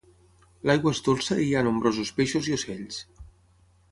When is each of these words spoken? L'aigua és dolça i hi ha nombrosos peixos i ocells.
L'aigua 0.69 0.93
és 0.97 1.01
dolça 1.07 1.37
i 1.41 1.43
hi 1.49 1.51
ha 1.59 1.61
nombrosos 1.69 2.13
peixos 2.21 2.51
i 2.53 2.57
ocells. 2.57 3.01